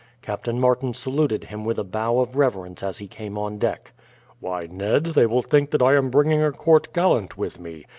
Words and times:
Captain 0.23 0.59
Martin 0.59 0.95
saluted 0.95 1.43
him 1.43 1.63
with 1.63 1.77
a 1.77 1.83
bow 1.83 2.17
of 2.21 2.35
reverence 2.35 2.81
as 2.81 2.97
he 2.97 3.07
came 3.07 3.37
on 3.37 3.59
deck. 3.59 3.91
"Why, 4.39 4.65
Ned, 4.65 5.03
they 5.03 5.27
will 5.27 5.43
think 5.43 5.69
that 5.69 5.81
I 5.83 5.93
am 5.93 6.09
bringing 6.09 6.41
a 6.41 6.51
court 6.51 6.91
gallant 6.91 7.37
with 7.37 7.59
me. 7.59 7.85